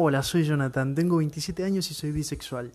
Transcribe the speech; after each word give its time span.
Hola, 0.00 0.22
soy 0.22 0.44
Jonathan, 0.44 0.94
tengo 0.94 1.16
27 1.16 1.64
años 1.64 1.90
y 1.90 1.94
soy 1.94 2.12
bisexual. 2.12 2.70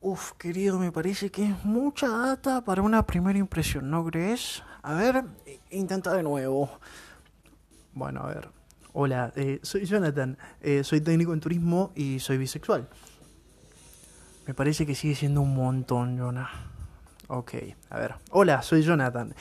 Uf, 0.00 0.32
querido, 0.32 0.80
me 0.80 0.90
parece 0.90 1.30
que 1.30 1.44
es 1.44 1.64
mucha 1.64 2.08
data 2.08 2.64
para 2.64 2.82
una 2.82 3.06
primera 3.06 3.38
impresión, 3.38 3.88
¿no 3.88 4.04
crees? 4.04 4.64
A 4.82 4.94
ver, 4.94 5.22
intenta 5.70 6.12
de 6.12 6.24
nuevo. 6.24 6.68
Bueno, 7.92 8.22
a 8.22 8.26
ver. 8.26 8.48
Hola, 8.94 9.32
eh, 9.36 9.60
soy 9.62 9.84
Jonathan, 9.84 10.36
eh, 10.60 10.82
soy 10.82 11.00
técnico 11.02 11.32
en 11.32 11.38
turismo 11.38 11.92
y 11.94 12.18
soy 12.18 12.36
bisexual. 12.36 12.88
Me 14.44 14.54
parece 14.54 14.86
que 14.86 14.96
sigue 14.96 15.14
siendo 15.14 15.40
un 15.40 15.54
montón, 15.54 16.18
Jonah. 16.18 16.50
Ok, 17.28 17.54
a 17.90 17.98
ver. 18.00 18.16
Hola, 18.32 18.60
soy 18.62 18.82
Jonathan 18.82 19.36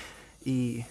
y 0.45 0.85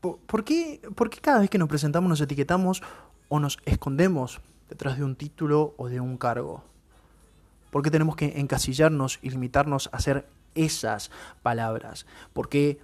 ¿Por, 0.00 0.44
qué, 0.44 0.80
¿Por 0.94 1.10
qué 1.10 1.20
cada 1.20 1.40
vez 1.40 1.50
que 1.50 1.58
nos 1.58 1.68
presentamos 1.68 2.08
nos 2.08 2.20
etiquetamos 2.20 2.82
o 3.28 3.40
nos 3.40 3.58
escondemos 3.64 4.40
detrás 4.68 4.96
de 4.96 5.04
un 5.04 5.16
título 5.16 5.74
o 5.76 5.88
de 5.88 6.00
un 6.00 6.16
cargo? 6.16 6.62
¿Por 7.70 7.82
qué 7.82 7.90
tenemos 7.90 8.14
que 8.14 8.38
encasillarnos 8.38 9.18
y 9.22 9.30
limitarnos 9.30 9.90
a 9.92 9.96
hacer 9.96 10.28
esas 10.54 11.10
palabras? 11.42 12.06
¿Por 12.32 12.48
qué 12.48 12.80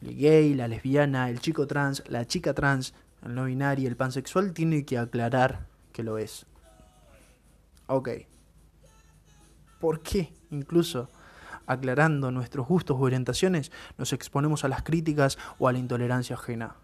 el 0.00 0.16
gay, 0.16 0.54
la 0.54 0.68
lesbiana, 0.68 1.28
el 1.28 1.40
chico 1.40 1.66
trans, 1.66 2.04
la 2.08 2.24
chica 2.24 2.54
trans, 2.54 2.94
el 3.24 3.34
no 3.34 3.44
binario, 3.44 3.88
el 3.88 3.96
pansexual 3.96 4.52
tiene 4.52 4.84
que 4.84 4.98
aclarar 4.98 5.66
que 5.92 6.04
lo 6.04 6.18
es? 6.18 6.46
Ok. 7.88 8.10
¿Por 9.80 10.00
qué 10.00 10.32
incluso? 10.50 11.10
Aclarando 11.72 12.30
nuestros 12.30 12.66
gustos 12.66 12.96
o 12.96 13.00
orientaciones, 13.00 13.72
nos 13.98 14.12
exponemos 14.12 14.64
a 14.64 14.68
las 14.68 14.82
críticas 14.82 15.38
o 15.58 15.68
a 15.68 15.72
la 15.72 15.78
intolerancia 15.78 16.36
ajena. 16.36 16.76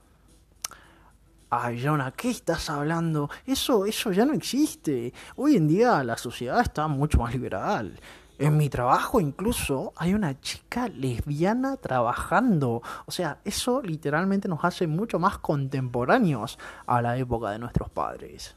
Ay, 1.51 1.83
Jonah, 1.83 2.11
¿qué 2.13 2.29
estás 2.29 2.69
hablando? 2.69 3.31
Eso, 3.47 3.87
eso 3.87 4.13
ya 4.13 4.27
no 4.27 4.35
existe. 4.35 5.15
Hoy 5.37 5.57
en 5.57 5.67
día 5.67 6.05
la 6.05 6.19
sociedad 6.19 6.61
está 6.61 6.89
mucho 6.89 7.19
más 7.19 7.33
liberal. 7.33 7.99
En 8.39 8.57
mi 8.57 8.69
trabajo 8.69 9.19
incluso 9.19 9.93
hay 9.97 10.15
una 10.15 10.41
chica 10.41 10.89
lesbiana 10.89 11.77
trabajando. 11.77 12.83
O 13.07 13.11
sea, 13.11 13.39
eso 13.45 13.83
literalmente 13.83 14.47
nos 14.47 14.63
hace 14.63 14.87
mucho 14.87 15.19
más 15.19 15.39
contemporáneos 15.39 16.59
a 16.87 17.01
la 17.01 17.17
época 17.17 17.51
de 17.51 17.59
nuestros 17.59 17.89
padres. 17.91 18.55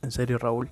¿En 0.00 0.12
serio, 0.12 0.38
Raúl? 0.38 0.70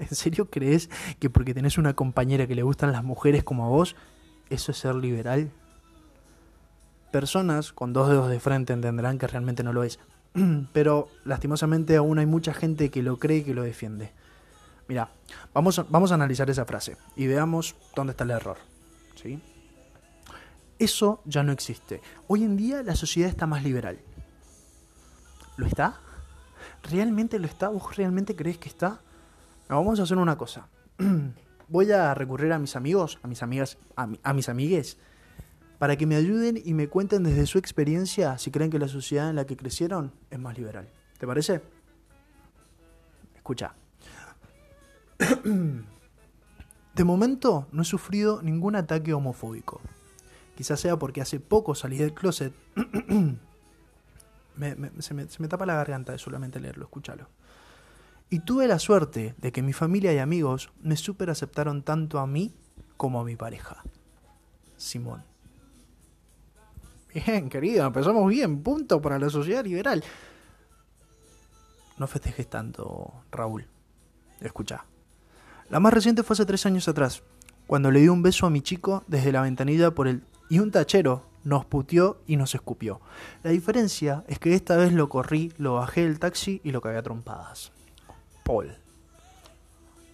¿En 0.10 0.14
serio 0.14 0.50
crees 0.50 0.88
que 1.18 1.30
porque 1.30 1.54
tenés 1.54 1.78
una 1.78 1.94
compañera 1.94 2.46
que 2.46 2.54
le 2.54 2.62
gustan 2.62 2.92
las 2.92 3.04
mujeres 3.04 3.44
como 3.44 3.66
a 3.66 3.68
vos, 3.68 3.96
eso 4.48 4.72
es 4.72 4.78
ser 4.78 4.94
liberal? 4.94 5.50
Personas 7.12 7.72
con 7.72 7.92
dos 7.92 8.08
dedos 8.08 8.30
de 8.30 8.40
frente 8.40 8.72
entenderán 8.72 9.18
que 9.18 9.26
realmente 9.26 9.62
no 9.62 9.72
lo 9.72 9.84
es. 9.84 9.98
Pero 10.72 11.08
lastimosamente 11.24 11.96
aún 11.96 12.18
hay 12.18 12.26
mucha 12.26 12.54
gente 12.54 12.90
que 12.90 13.02
lo 13.02 13.18
cree 13.18 13.38
y 13.38 13.44
que 13.44 13.54
lo 13.54 13.62
defiende. 13.62 14.12
Mira, 14.88 15.10
vamos 15.52 15.78
a, 15.78 15.84
vamos 15.88 16.12
a 16.12 16.14
analizar 16.14 16.48
esa 16.50 16.64
frase 16.64 16.96
y 17.14 17.26
veamos 17.26 17.76
dónde 17.94 18.12
está 18.12 18.24
el 18.24 18.30
error. 18.30 18.56
¿sí? 19.14 19.40
Eso 20.78 21.20
ya 21.26 21.42
no 21.42 21.52
existe. 21.52 22.00
Hoy 22.26 22.42
en 22.42 22.56
día 22.56 22.82
la 22.82 22.96
sociedad 22.96 23.28
está 23.28 23.46
más 23.46 23.62
liberal. 23.62 23.98
¿Lo 25.56 25.66
está? 25.66 26.00
¿Realmente 26.90 27.38
lo 27.38 27.46
está? 27.46 27.68
¿Vos 27.68 27.96
realmente 27.96 28.34
crees 28.34 28.58
que 28.58 28.68
está? 28.68 29.00
Vamos 29.76 30.00
a 30.00 30.02
hacer 30.04 30.18
una 30.18 30.36
cosa. 30.36 30.68
Voy 31.68 31.92
a 31.92 32.14
recurrir 32.14 32.52
a 32.52 32.58
mis 32.58 32.74
amigos, 32.74 33.18
a 33.22 33.28
mis 33.28 33.42
amigas, 33.42 33.78
a, 33.94 34.32
mis 34.32 34.48
amigues, 34.48 34.98
para 35.78 35.96
que 35.96 36.06
me 36.06 36.16
ayuden 36.16 36.60
y 36.62 36.74
me 36.74 36.88
cuenten 36.88 37.22
desde 37.22 37.46
su 37.46 37.58
experiencia 37.58 38.38
si 38.38 38.50
creen 38.50 38.70
que 38.70 38.78
la 38.80 38.88
sociedad 38.88 39.30
en 39.30 39.36
la 39.36 39.46
que 39.46 39.56
crecieron 39.56 40.12
es 40.30 40.38
más 40.40 40.58
liberal. 40.58 40.88
¿Te 41.18 41.26
parece? 41.26 41.62
Escucha. 43.36 43.74
De 46.94 47.04
momento 47.04 47.68
no 47.70 47.82
he 47.82 47.84
sufrido 47.84 48.42
ningún 48.42 48.74
ataque 48.74 49.14
homofóbico. 49.14 49.80
Quizás 50.56 50.80
sea 50.80 50.98
porque 50.98 51.20
hace 51.20 51.38
poco 51.38 51.76
salí 51.76 51.96
del 51.96 52.12
closet. 52.12 52.52
se, 54.98 55.14
me, 55.14 55.28
se 55.28 55.40
me 55.40 55.48
tapa 55.48 55.64
la 55.66 55.76
garganta 55.76 56.10
de 56.12 56.18
solamente 56.18 56.58
leerlo, 56.58 56.84
escúchalo. 56.84 57.28
Y 58.30 58.40
tuve 58.40 58.68
la 58.68 58.78
suerte 58.78 59.34
de 59.38 59.50
que 59.50 59.60
mi 59.60 59.72
familia 59.72 60.12
y 60.12 60.18
amigos 60.18 60.70
me 60.80 60.96
super 60.96 61.30
aceptaron 61.30 61.82
tanto 61.82 62.20
a 62.20 62.28
mí 62.28 62.54
como 62.96 63.20
a 63.20 63.24
mi 63.24 63.34
pareja. 63.34 63.82
Simón. 64.76 65.24
Bien, 67.12 67.48
querido, 67.48 67.84
empezamos 67.84 68.28
bien. 68.30 68.62
Punto 68.62 69.02
para 69.02 69.18
la 69.18 69.28
sociedad 69.28 69.64
liberal. 69.64 70.04
No 71.98 72.06
festejes 72.06 72.48
tanto, 72.48 73.12
Raúl. 73.32 73.66
Escucha. 74.40 74.84
La 75.68 75.80
más 75.80 75.92
reciente 75.92 76.22
fue 76.22 76.34
hace 76.34 76.46
tres 76.46 76.64
años 76.66 76.86
atrás, 76.88 77.22
cuando 77.66 77.90
le 77.90 78.00
di 78.00 78.08
un 78.08 78.22
beso 78.22 78.46
a 78.46 78.50
mi 78.50 78.62
chico 78.62 79.04
desde 79.06 79.32
la 79.32 79.42
ventanilla 79.42 79.90
por 79.90 80.08
el... 80.08 80.22
y 80.48 80.60
un 80.60 80.70
tachero 80.70 81.26
nos 81.42 81.64
puteó 81.64 82.22
y 82.26 82.36
nos 82.36 82.54
escupió. 82.54 83.00
La 83.42 83.50
diferencia 83.50 84.24
es 84.28 84.38
que 84.38 84.54
esta 84.54 84.76
vez 84.76 84.92
lo 84.92 85.08
corrí, 85.08 85.52
lo 85.58 85.74
bajé 85.74 86.02
del 86.02 86.18
taxi 86.18 86.60
y 86.64 86.70
lo 86.70 86.80
cagué 86.80 86.98
a 86.98 87.02
trompadas. 87.02 87.72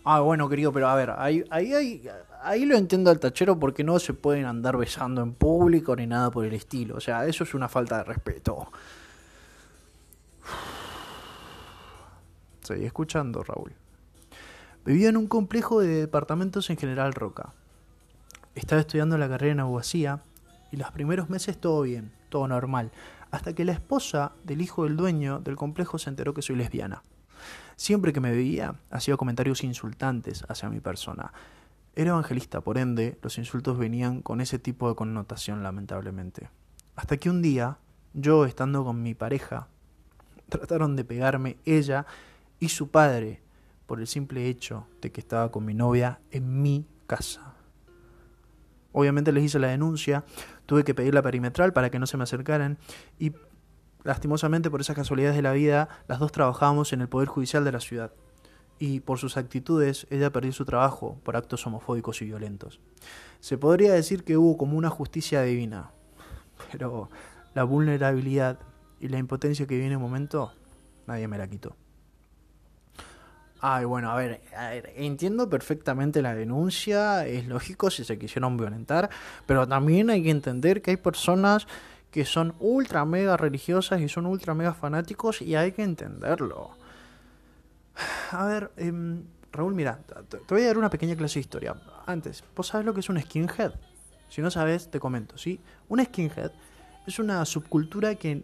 Ah, 0.08 0.20
bueno, 0.20 0.48
querido, 0.48 0.72
pero 0.72 0.88
a 0.88 0.94
ver, 0.94 1.10
ahí, 1.19 1.42
ahí, 1.50 2.64
lo 2.64 2.76
entiendo 2.76 3.10
al 3.10 3.19
tachero 3.19 3.58
porque 3.58 3.82
no 3.82 3.98
se 3.98 4.14
pueden 4.14 4.44
andar 4.44 4.76
besando 4.76 5.20
en 5.20 5.32
público 5.32 5.97
ni 5.97 6.06
nada 6.06 6.30
por 6.30 6.44
el 6.44 6.54
estilo. 6.54 6.97
O 6.97 7.00
sea, 7.00 7.26
eso 7.26 7.42
es 7.42 7.54
una 7.54 7.69
falta 7.69 7.98
de 7.98 8.04
respeto. 8.04 8.69
Seguí 12.62 12.84
escuchando, 12.84 13.42
Raúl. 13.42 13.72
Vivía 14.84 15.08
en 15.08 15.16
un 15.16 15.26
complejo 15.26 15.80
de 15.80 15.88
departamentos 15.88 16.70
en 16.70 16.76
General 16.76 17.12
Roca. 17.12 17.53
Estaba 18.54 18.80
estudiando 18.80 19.18
la 19.18 19.28
carrera 19.28 19.54
en 19.54 19.60
abogacía 19.60 20.20
y 20.70 20.76
los 20.76 20.92
primeros 20.92 21.30
meses 21.30 21.60
todo 21.60 21.82
bien, 21.82 22.12
todo 22.28 22.47
normal, 22.47 22.92
hasta 23.32 23.54
que 23.54 23.64
la 23.64 23.72
esposa 23.72 24.30
del 24.44 24.60
hijo 24.60 24.84
del 24.84 24.97
dueño 24.97 25.41
del 25.41 25.56
complejo 25.56 25.98
se 25.98 26.10
enteró 26.10 26.32
que 26.32 26.42
soy 26.42 26.54
lesbiana. 26.54 27.03
Siempre 27.76 28.14
que 28.14 28.20
me 28.20 28.32
veía, 28.32 28.75
hacía 28.91 29.19
comentarios 29.19 29.62
insultantes 29.62 30.44
hacia 30.48 30.70
mi 30.70 30.81
persona. 30.81 31.32
Era 31.94 32.10
evangelista, 32.10 32.62
por 32.62 32.78
ende, 32.78 33.19
los 33.22 33.37
insultos 33.37 33.78
venían 33.78 34.22
con 34.22 34.41
ese 34.41 34.59
tipo 34.59 34.88
de 34.88 34.94
connotación, 34.94 35.62
lamentablemente. 35.62 36.48
Hasta 36.94 37.19
que 37.19 37.28
un 37.28 37.42
día, 37.42 37.78
yo 38.15 38.47
estando 38.47 38.82
con 38.82 39.03
mi 39.03 39.15
pareja, 39.15 39.69
trataron 40.48 40.97
de 40.97 41.04
pegarme 41.04 41.59
ella 41.66 42.06
y 42.59 42.70
su 42.70 42.91
padre 42.91 43.42
por 43.86 44.00
el 44.00 44.06
simple 44.06 44.48
hecho 44.48 44.86
de 45.03 45.12
que 45.12 45.20
estaba 45.20 45.50
con 45.50 45.65
mi 45.65 45.75
novia 45.75 46.20
en 46.31 46.62
mi 46.62 46.86
casa. 47.06 47.54
Obviamente 48.92 49.32
les 49.32 49.44
hice 49.44 49.59
la 49.59 49.69
denuncia, 49.69 50.25
tuve 50.65 50.82
que 50.82 50.94
pedir 50.94 51.12
la 51.12 51.20
perimetral 51.20 51.75
para 51.75 51.91
que 51.91 51.98
no 51.98 52.06
se 52.06 52.16
me 52.16 52.22
acercaran 52.22 52.78
y 53.19 53.32
Lastimosamente, 54.06 54.71
por 54.71 54.81
esas 54.81 54.94
casualidades 54.94 55.34
de 55.34 55.43
la 55.43 55.53
vida, 55.53 55.89
las 56.06 56.21
dos 56.21 56.31
trabajábamos 56.31 56.93
en 56.93 57.00
el 57.00 57.09
Poder 57.09 57.27
Judicial 57.27 57.65
de 57.65 57.72
la 57.72 57.81
ciudad. 57.81 58.12
Y 58.78 59.00
por 59.00 59.19
sus 59.19 59.37
actitudes, 59.37 60.06
ella 60.11 60.31
perdió 60.31 60.53
su 60.53 60.65
trabajo 60.65 61.19
por 61.25 61.37
actos 61.37 61.67
homofóbicos 61.67 62.22
y 62.22 62.27
violentos. 62.27 62.78
Se 63.41 63.59
podría 63.59 63.93
decir 63.93 64.22
que 64.22 64.37
hubo 64.37 64.56
como 64.56 64.78
una 64.78 64.91
justicia 64.91 65.43
divina, 65.43 65.91
pero 66.71 67.11
la 67.53 67.65
vulnerabilidad 67.65 68.61
y 69.00 69.09
la 69.09 69.19
impotencia 69.19 69.66
que 69.66 69.77
viene 69.77 69.95
en 69.95 70.00
momento, 70.00 70.53
nadie 71.09 71.27
me 71.27 71.37
la 71.37 71.49
quitó. 71.49 71.75
Ay, 73.60 73.86
bueno, 73.86 74.13
a 74.13 74.15
ver, 74.15 74.41
a 74.57 74.69
ver, 74.69 74.92
entiendo 74.95 75.51
perfectamente 75.51 76.22
la 76.22 76.36
denuncia, 76.36 77.27
es 77.27 77.48
lógico 77.48 77.91
si 77.91 78.04
se 78.04 78.21
quisieron 78.21 78.57
violentar, 78.57 79.10
pero 79.47 79.66
también 79.66 80.10
hay 80.10 80.22
que 80.22 80.30
entender 80.30 80.80
que 80.80 80.92
hay 80.92 80.97
personas 80.97 81.66
que 82.16 82.24
son 82.24 82.54
ultra 82.60 83.04
mega 83.04 83.36
religiosas 83.36 84.01
y 84.01 84.09
son 84.09 84.24
ultra 84.24 84.54
mega 84.54 84.72
fanáticos 84.72 85.42
y 85.42 85.54
hay 85.54 85.72
que 85.72 85.83
entenderlo. 85.83 86.71
A 88.30 88.47
ver, 88.47 88.72
em, 88.78 89.24
Raúl, 89.53 89.74
mira, 89.74 89.98
te, 90.30 90.39
voy 90.48 90.63
a 90.63 90.68
dar 90.68 90.78
una 90.78 90.89
pequeña 90.89 91.15
clase 91.15 91.34
de 91.34 91.41
historia. 91.41 91.74
Antes, 92.07 92.42
¿vos 92.57 92.68
sabes 92.68 92.86
lo 92.86 92.95
que 92.95 93.01
es 93.01 93.10
un 93.10 93.21
skinhead? 93.21 93.72
Si 94.30 94.41
no 94.41 94.51
sabes, 94.51 94.91
te 94.91 94.98
comento, 94.98 95.36
¿sí? 95.36 95.60
Un 95.91 96.03
skinhead 96.03 96.53
es 97.07 97.18
una 97.18 97.45
subcultura 97.45 98.15
que 98.15 98.42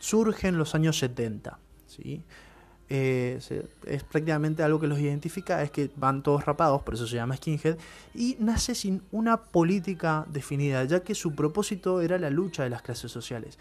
surge 0.00 0.48
en 0.48 0.58
los 0.58 0.74
años 0.74 0.98
70, 0.98 1.60
¿sí? 1.86 2.24
Eh, 2.88 3.40
es 3.86 4.02
prácticamente 4.04 4.62
algo 4.62 4.78
que 4.78 4.86
los 4.86 4.98
identifica, 4.98 5.62
es 5.62 5.70
que 5.70 5.90
van 5.96 6.22
todos 6.22 6.44
rapados, 6.44 6.82
por 6.82 6.94
eso 6.94 7.06
se 7.06 7.16
llama 7.16 7.36
skinhead, 7.36 7.78
y 8.14 8.36
nace 8.38 8.74
sin 8.74 9.02
una 9.12 9.38
política 9.38 10.26
definida, 10.28 10.84
ya 10.84 11.00
que 11.00 11.14
su 11.14 11.34
propósito 11.34 12.02
era 12.02 12.18
la 12.18 12.28
lucha 12.28 12.64
de 12.64 12.70
las 12.70 12.82
clases 12.82 13.10
sociales. 13.10 13.58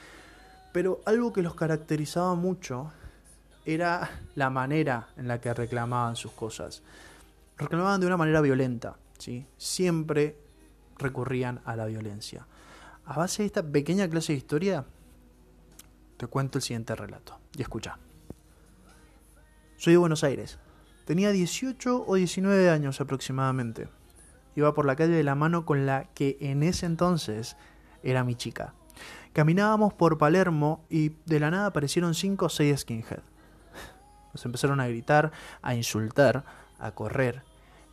Pero 0.73 1.01
algo 1.05 1.31
que 1.31 1.41
los 1.41 1.55
caracterizaba 1.55 2.35
mucho 2.35 2.91
era 3.65 4.09
la 4.35 4.49
manera 4.49 5.07
en 5.17 5.27
la 5.27 5.39
que 5.39 5.53
reclamaban 5.53 6.15
sus 6.15 6.31
cosas. 6.31 6.81
Reclamaban 7.57 8.01
de 8.01 8.07
una 8.07 8.17
manera 8.17 8.41
violenta, 8.41 8.97
¿sí? 9.17 9.45
siempre 9.57 10.35
recurrían 10.97 11.61
a 11.65 11.75
la 11.75 11.85
violencia. 11.85 12.47
A 13.05 13.17
base 13.17 13.43
de 13.43 13.47
esta 13.47 13.63
pequeña 13.63 14.09
clase 14.09 14.33
de 14.33 14.37
historia, 14.37 14.85
te 16.17 16.27
cuento 16.27 16.57
el 16.57 16.61
siguiente 16.63 16.95
relato. 16.95 17.37
Y 17.57 17.61
escucha. 17.61 17.97
Soy 19.81 19.93
de 19.93 19.97
Buenos 19.97 20.23
Aires. 20.23 20.59
Tenía 21.05 21.31
18 21.31 22.05
o 22.07 22.13
19 22.13 22.69
años 22.69 23.01
aproximadamente. 23.01 23.89
Iba 24.55 24.75
por 24.75 24.85
la 24.85 24.95
calle 24.95 25.13
de 25.13 25.23
la 25.23 25.33
mano 25.33 25.65
con 25.65 25.87
la 25.87 26.03
que 26.13 26.37
en 26.39 26.61
ese 26.61 26.85
entonces 26.85 27.57
era 28.03 28.23
mi 28.23 28.35
chica. 28.35 28.75
Caminábamos 29.33 29.91
por 29.91 30.19
Palermo 30.19 30.85
y 30.87 31.13
de 31.25 31.39
la 31.39 31.49
nada 31.49 31.65
aparecieron 31.65 32.13
cinco 32.13 32.45
o 32.45 32.49
seis 32.49 32.81
skinhead. 32.81 33.23
Nos 34.35 34.45
empezaron 34.45 34.79
a 34.81 34.87
gritar, 34.87 35.31
a 35.63 35.73
insultar, 35.73 36.45
a 36.77 36.91
correr, 36.91 37.41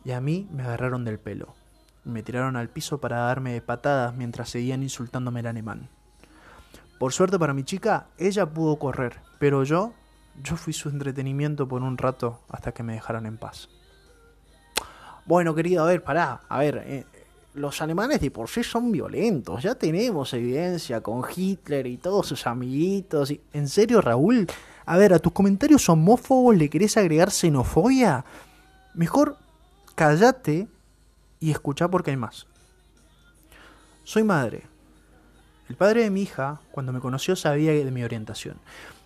y 0.05 0.11
a 0.11 0.21
mí 0.21 0.47
me 0.51 0.61
agarraron 0.61 1.03
del 1.05 1.17
pelo. 1.17 1.55
Me 2.03 2.21
tiraron 2.21 2.55
al 2.55 2.69
piso 2.69 3.01
para 3.01 3.21
darme 3.21 3.59
patadas 3.61 4.13
mientras 4.13 4.51
seguían 4.51 4.83
insultándome 4.83 5.39
el 5.39 5.47
alemán. 5.47 5.89
Por 6.99 7.13
suerte 7.13 7.39
para 7.39 7.55
mi 7.55 7.63
chica, 7.63 8.09
ella 8.19 8.45
pudo 8.45 8.77
correr, 8.77 9.21
pero 9.39 9.63
yo, 9.63 9.95
yo 10.43 10.55
fui 10.55 10.73
su 10.73 10.89
entretenimiento 10.89 11.67
por 11.67 11.81
un 11.81 11.97
rato 11.97 12.41
hasta 12.49 12.71
que 12.71 12.83
me 12.83 12.93
dejaran 12.93 13.25
en 13.25 13.37
paz. 13.37 13.69
Bueno, 15.25 15.53
querido, 15.53 15.83
a 15.83 15.87
ver, 15.87 16.03
pará, 16.03 16.41
a 16.47 16.59
ver, 16.59 16.83
eh, 16.85 17.05
los 17.53 17.81
alemanes 17.81 18.21
de 18.21 18.31
por 18.31 18.49
sí 18.49 18.63
son 18.63 18.91
violentos, 18.91 19.61
ya 19.61 19.75
tenemos 19.75 20.33
evidencia 20.33 21.01
con 21.01 21.23
Hitler 21.35 21.87
y 21.87 21.97
todos 21.97 22.27
sus 22.27 22.47
amiguitos. 22.47 23.33
¿En 23.53 23.67
serio, 23.67 24.01
Raúl? 24.01 24.47
A 24.85 24.97
ver, 24.97 25.13
a 25.13 25.19
tus 25.19 25.33
comentarios 25.33 25.87
homófobos 25.89 26.55
le 26.55 26.69
querés 26.69 26.97
agregar 26.97 27.31
xenofobia. 27.31 28.25
Mejor 28.95 29.37
cállate 29.95 30.67
y 31.39 31.51
escucha 31.51 31.87
porque 31.87 32.11
hay 32.11 32.17
más. 32.17 32.47
Soy 34.03 34.23
madre, 34.23 34.63
el 35.69 35.75
padre 35.75 36.01
de 36.01 36.09
mi 36.09 36.23
hija, 36.23 36.59
cuando 36.71 36.91
me 36.91 36.99
conoció, 36.99 37.35
sabía 37.35 37.71
de 37.71 37.91
mi 37.91 38.03
orientación. 38.03 38.57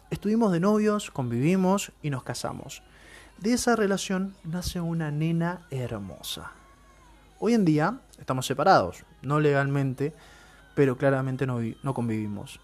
Estuvimos 0.09 0.51
de 0.51 0.59
novios, 0.59 1.11
convivimos 1.11 1.91
y 2.01 2.09
nos 2.09 2.23
casamos. 2.23 2.83
De 3.39 3.53
esa 3.53 3.75
relación 3.75 4.35
nace 4.43 4.79
una 4.79 5.11
nena 5.11 5.61
hermosa. 5.71 6.51
Hoy 7.39 7.53
en 7.53 7.65
día 7.65 7.99
estamos 8.19 8.45
separados, 8.45 9.03
no 9.21 9.39
legalmente, 9.39 10.13
pero 10.75 10.97
claramente 10.97 11.47
no, 11.47 11.59
no 11.81 11.93
convivimos. 11.93 12.59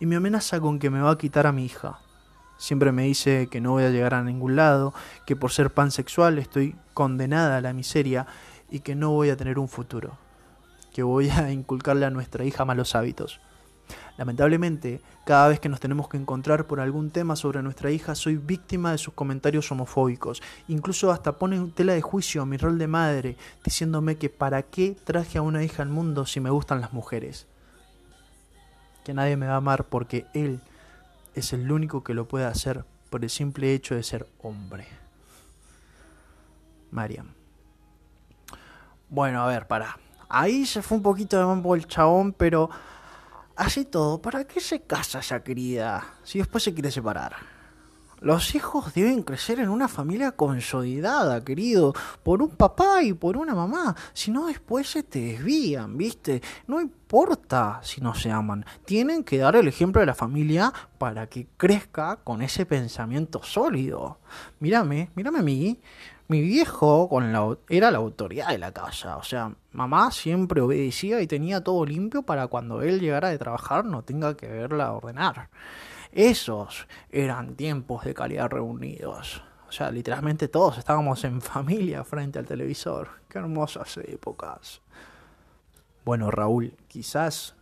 Y 0.00 0.06
me 0.06 0.16
amenaza 0.16 0.60
con 0.60 0.78
que 0.78 0.90
me 0.90 1.00
va 1.00 1.10
a 1.10 1.18
quitar 1.18 1.46
a 1.46 1.52
mi 1.52 1.64
hija. 1.64 1.98
Siempre 2.56 2.92
me 2.92 3.04
dice 3.04 3.48
que 3.50 3.60
no 3.60 3.72
voy 3.72 3.84
a 3.84 3.90
llegar 3.90 4.14
a 4.14 4.22
ningún 4.22 4.56
lado, 4.56 4.94
que 5.26 5.36
por 5.36 5.52
ser 5.52 5.72
pansexual 5.72 6.38
estoy 6.38 6.76
condenada 6.94 7.58
a 7.58 7.60
la 7.60 7.72
miseria 7.72 8.26
y 8.70 8.80
que 8.80 8.94
no 8.94 9.10
voy 9.10 9.30
a 9.30 9.36
tener 9.36 9.58
un 9.58 9.68
futuro 9.68 10.18
que 10.94 11.02
voy 11.02 11.28
a 11.28 11.50
inculcarle 11.50 12.06
a 12.06 12.10
nuestra 12.10 12.44
hija 12.44 12.64
malos 12.64 12.94
hábitos. 12.94 13.40
Lamentablemente, 14.16 15.00
cada 15.24 15.48
vez 15.48 15.58
que 15.58 15.68
nos 15.68 15.80
tenemos 15.80 16.08
que 16.08 16.16
encontrar 16.16 16.66
por 16.66 16.78
algún 16.78 17.10
tema 17.10 17.34
sobre 17.34 17.62
nuestra 17.62 17.90
hija, 17.90 18.14
soy 18.14 18.36
víctima 18.36 18.92
de 18.92 18.98
sus 18.98 19.14
comentarios 19.14 19.70
homofóbicos. 19.72 20.40
Incluso 20.68 21.10
hasta 21.10 21.32
pone 21.32 21.60
tela 21.74 21.94
de 21.94 22.02
juicio 22.02 22.46
mi 22.46 22.56
rol 22.56 22.78
de 22.78 22.86
madre, 22.86 23.36
diciéndome 23.64 24.16
que 24.16 24.30
para 24.30 24.62
qué 24.62 24.96
traje 25.04 25.38
a 25.38 25.42
una 25.42 25.64
hija 25.64 25.82
al 25.82 25.88
mundo 25.88 26.26
si 26.26 26.38
me 26.38 26.50
gustan 26.50 26.80
las 26.80 26.92
mujeres. 26.92 27.48
Que 29.04 29.14
nadie 29.14 29.36
me 29.36 29.46
va 29.46 29.54
a 29.54 29.56
amar 29.56 29.84
porque 29.84 30.26
él 30.32 30.60
es 31.34 31.52
el 31.52 31.70
único 31.70 32.04
que 32.04 32.14
lo 32.14 32.28
puede 32.28 32.44
hacer 32.44 32.84
por 33.10 33.24
el 33.24 33.30
simple 33.30 33.74
hecho 33.74 33.96
de 33.96 34.04
ser 34.04 34.28
hombre. 34.42 34.86
Mariam. 36.92 37.34
Bueno, 39.08 39.42
a 39.42 39.48
ver, 39.48 39.66
para. 39.66 39.98
Ahí 40.28 40.64
se 40.66 40.82
fue 40.82 40.96
un 40.96 41.02
poquito 41.02 41.38
de 41.38 41.44
mambo 41.44 41.74
el 41.74 41.86
chabón, 41.86 42.32
pero 42.32 42.70
así 43.56 43.84
todo, 43.84 44.20
¿para 44.20 44.44
qué 44.44 44.60
se 44.60 44.82
casa 44.82 45.20
esa 45.20 45.42
querida 45.42 46.18
si 46.22 46.38
después 46.38 46.64
se 46.64 46.74
quiere 46.74 46.90
separar? 46.90 47.54
Los 48.24 48.54
hijos 48.54 48.94
deben 48.94 49.22
crecer 49.22 49.60
en 49.60 49.68
una 49.68 49.86
familia 49.86 50.32
consolidada, 50.32 51.44
querido, 51.44 51.92
por 52.22 52.40
un 52.40 52.56
papá 52.56 53.02
y 53.02 53.12
por 53.12 53.36
una 53.36 53.54
mamá. 53.54 53.94
Si 54.14 54.30
no, 54.30 54.46
después 54.46 54.88
se 54.88 55.02
te 55.02 55.20
desvían, 55.20 55.98
¿viste? 55.98 56.40
No 56.66 56.80
importa 56.80 57.80
si 57.82 58.00
no 58.00 58.14
se 58.14 58.30
aman. 58.30 58.64
Tienen 58.86 59.24
que 59.24 59.36
dar 59.36 59.56
el 59.56 59.68
ejemplo 59.68 60.00
de 60.00 60.06
la 60.06 60.14
familia 60.14 60.72
para 60.96 61.26
que 61.26 61.48
crezca 61.58 62.16
con 62.24 62.40
ese 62.40 62.64
pensamiento 62.64 63.42
sólido. 63.42 64.20
Mírame, 64.58 65.10
mírame 65.14 65.40
a 65.40 65.42
mí 65.42 65.78
mi 66.28 66.40
viejo 66.40 67.08
con 67.08 67.32
la, 67.32 67.56
era 67.68 67.90
la 67.90 67.98
autoridad 67.98 68.48
de 68.48 68.58
la 68.58 68.72
casa. 68.72 69.16
O 69.16 69.22
sea, 69.22 69.52
mamá 69.72 70.10
siempre 70.10 70.60
obedecía 70.60 71.20
y 71.20 71.26
tenía 71.26 71.62
todo 71.62 71.84
limpio 71.84 72.22
para 72.22 72.46
cuando 72.46 72.82
él 72.82 73.00
llegara 73.00 73.28
de 73.28 73.38
trabajar 73.38 73.84
no 73.84 74.02
tenga 74.02 74.36
que 74.36 74.48
verla 74.48 74.92
ordenar. 74.92 75.50
Esos 76.12 76.86
eran 77.10 77.56
tiempos 77.56 78.04
de 78.04 78.14
calidad 78.14 78.48
reunidos. 78.48 79.42
O 79.68 79.72
sea, 79.72 79.90
literalmente 79.90 80.48
todos 80.48 80.78
estábamos 80.78 81.24
en 81.24 81.40
familia 81.42 82.04
frente 82.04 82.38
al 82.38 82.46
televisor. 82.46 83.08
Qué 83.28 83.38
hermosas 83.38 83.96
épocas. 83.98 84.80
Bueno, 86.04 86.30
Raúl, 86.30 86.74
quizás 86.86 87.54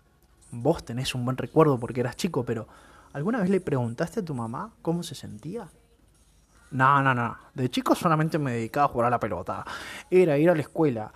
vos 0.50 0.84
tenés 0.84 1.14
un 1.14 1.24
buen 1.24 1.36
recuerdo 1.36 1.78
porque 1.78 2.00
eras 2.00 2.16
chico, 2.16 2.44
pero 2.44 2.68
¿alguna 3.12 3.40
vez 3.40 3.50
le 3.50 3.60
preguntaste 3.60 4.20
a 4.20 4.24
tu 4.24 4.34
mamá 4.34 4.72
cómo 4.82 5.02
se 5.02 5.14
sentía? 5.14 5.68
No, 6.72 7.02
no, 7.02 7.14
no. 7.14 7.36
De 7.52 7.70
chico 7.70 7.94
solamente 7.94 8.38
me 8.38 8.52
dedicaba 8.52 8.86
a 8.86 8.88
jugar 8.88 9.06
a 9.08 9.10
la 9.10 9.20
pelota. 9.20 9.64
Era 10.10 10.38
ir 10.38 10.48
a 10.48 10.54
la 10.54 10.62
escuela. 10.62 11.12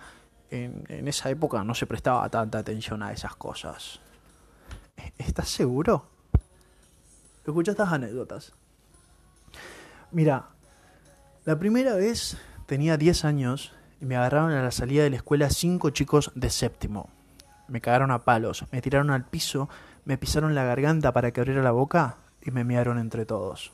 En, 0.49 1.07
esa 1.07 1.29
época 1.29 1.63
no 1.63 1.73
se 1.73 1.87
prestaba 1.87 2.29
tanta 2.29 2.59
atención 2.59 3.01
a 3.01 3.11
esas 3.11 3.35
cosas. 3.35 3.99
¿Estás 5.17 5.49
seguro? 5.49 6.05
Escucha 7.45 7.71
estas 7.71 7.91
anécdotas. 7.91 8.53
Mira, 10.11 10.49
la 11.43 11.57
primera 11.57 11.95
vez 11.95 12.37
tenía 12.67 12.97
10 12.97 13.25
años 13.25 13.73
y 13.99 14.05
me 14.05 14.15
agarraron 14.15 14.51
a 14.51 14.61
la 14.61 14.71
salida 14.71 15.03
de 15.03 15.09
la 15.09 15.15
escuela 15.17 15.49
cinco 15.49 15.89
chicos 15.89 16.31
de 16.35 16.51
séptimo. 16.51 17.09
Me 17.67 17.81
cagaron 17.81 18.11
a 18.11 18.19
palos, 18.19 18.65
me 18.71 18.81
tiraron 18.81 19.09
al 19.09 19.25
piso, 19.25 19.69
me 20.05 20.17
pisaron 20.17 20.55
la 20.55 20.63
garganta 20.63 21.13
para 21.13 21.31
que 21.31 21.41
abriera 21.41 21.63
la 21.63 21.71
boca 21.71 22.17
y 22.41 22.51
me 22.51 22.63
miaron 22.63 22.99
entre 22.99 23.25
todos. 23.25 23.73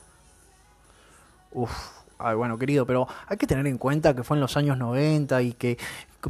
Uf, 1.54 1.72
ay, 2.18 2.34
bueno, 2.34 2.58
querido, 2.58 2.84
pero 2.84 3.06
hay 3.26 3.36
que 3.36 3.46
tener 3.46 3.66
en 3.66 3.78
cuenta 3.78 4.14
que 4.14 4.24
fue 4.24 4.36
en 4.36 4.40
los 4.40 4.56
años 4.56 4.76
90 4.76 5.40
y 5.42 5.52
que, 5.52 5.78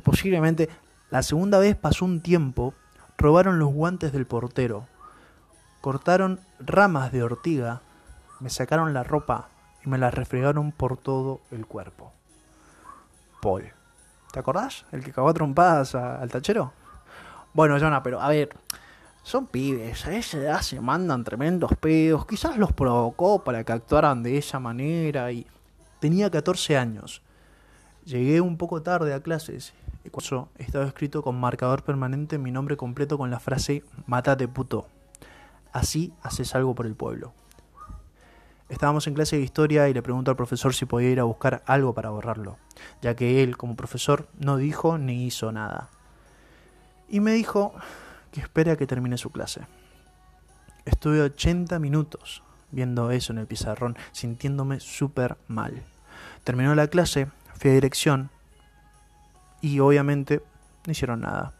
posiblemente 0.02 0.68
la 1.10 1.22
segunda 1.22 1.58
vez 1.58 1.76
pasó 1.76 2.04
un 2.04 2.20
tiempo, 2.20 2.74
robaron 3.16 3.58
los 3.58 3.72
guantes 3.72 4.12
del 4.12 4.26
portero, 4.26 4.86
cortaron 5.80 6.40
ramas 6.60 7.10
de 7.10 7.22
ortiga, 7.22 7.80
me 8.40 8.50
sacaron 8.50 8.92
la 8.92 9.02
ropa 9.02 9.48
y 9.84 9.88
me 9.88 9.98
la 9.98 10.10
refregaron 10.10 10.72
por 10.72 10.98
todo 10.98 11.40
el 11.50 11.66
cuerpo. 11.66 12.12
Paul. 13.40 13.72
¿Te 14.32 14.40
acordás? 14.40 14.84
El 14.90 15.04
que 15.04 15.12
cagó 15.12 15.28
a 15.28 15.34
trompadas 15.34 15.94
al 15.94 16.28
tachero. 16.28 16.72
Bueno, 17.52 17.78
Jonah, 17.78 18.02
pero 18.02 18.20
a 18.20 18.28
ver, 18.28 18.56
son 19.24 19.46
pibes, 19.46 20.06
a 20.06 20.14
esa 20.14 20.38
edad 20.38 20.60
se 20.60 20.80
mandan 20.80 21.24
tremendos 21.24 21.72
pedos, 21.80 22.26
quizás 22.26 22.58
los 22.58 22.72
provocó 22.72 23.42
para 23.42 23.64
que 23.64 23.72
actuaran 23.72 24.22
de 24.22 24.38
esa 24.38 24.60
manera 24.60 25.32
y 25.32 25.46
tenía 25.98 26.30
14 26.30 26.76
años. 26.76 27.22
Llegué 28.04 28.42
un 28.42 28.58
poco 28.58 28.82
tarde 28.82 29.14
a 29.14 29.22
clases 29.22 29.72
cuando 30.10 30.50
estaba 30.58 30.84
escrito 30.84 31.22
con 31.22 31.40
marcador 31.40 31.82
permanente 31.82 32.36
mi 32.36 32.50
nombre 32.50 32.76
completo 32.76 33.16
con 33.16 33.30
la 33.30 33.40
frase 33.40 33.82
Mátate 34.06 34.46
puto. 34.46 34.86
Así 35.72 36.12
haces 36.22 36.54
algo 36.54 36.74
por 36.74 36.84
el 36.84 36.94
pueblo. 36.94 37.32
Estábamos 38.68 39.06
en 39.06 39.14
clase 39.14 39.36
de 39.36 39.42
historia 39.42 39.88
y 39.88 39.94
le 39.94 40.02
pregunto 40.02 40.30
al 40.30 40.36
profesor 40.36 40.74
si 40.74 40.84
podía 40.84 41.10
ir 41.10 41.20
a 41.20 41.24
buscar 41.24 41.62
algo 41.66 41.94
para 41.94 42.10
borrarlo, 42.10 42.58
ya 43.02 43.16
que 43.16 43.42
él, 43.42 43.56
como 43.56 43.74
profesor, 43.74 44.28
no 44.38 44.58
dijo 44.58 44.98
ni 44.98 45.24
hizo 45.24 45.50
nada. 45.50 45.88
Y 47.08 47.20
me 47.20 47.32
dijo 47.32 47.74
que 48.34 48.40
espere 48.40 48.72
a 48.72 48.76
que 48.76 48.88
termine 48.88 49.16
su 49.16 49.30
clase. 49.30 49.60
Estuve 50.84 51.22
80 51.22 51.78
minutos 51.78 52.42
viendo 52.72 53.12
eso 53.12 53.32
en 53.32 53.38
el 53.38 53.46
pizarrón, 53.46 53.96
sintiéndome 54.10 54.80
súper 54.80 55.36
mal. 55.46 55.84
Terminó 56.42 56.74
la 56.74 56.88
clase, 56.88 57.28
fui 57.56 57.70
a 57.70 57.74
dirección 57.74 58.30
y 59.60 59.78
obviamente 59.78 60.42
no 60.84 60.90
hicieron 60.90 61.20
nada. 61.20 61.54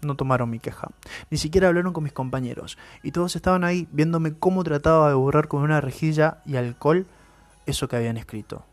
No 0.00 0.16
tomaron 0.16 0.48
mi 0.48 0.60
queja. 0.60 0.88
Ni 1.28 1.36
siquiera 1.36 1.68
hablaron 1.68 1.92
con 1.92 2.04
mis 2.04 2.14
compañeros. 2.14 2.78
Y 3.02 3.12
todos 3.12 3.36
estaban 3.36 3.62
ahí 3.62 3.86
viéndome 3.92 4.32
cómo 4.32 4.64
trataba 4.64 5.10
de 5.10 5.14
borrar 5.14 5.46
con 5.46 5.62
una 5.62 5.82
rejilla 5.82 6.38
y 6.46 6.56
alcohol 6.56 7.06
eso 7.66 7.86
que 7.86 7.96
habían 7.96 8.16
escrito. 8.16 8.64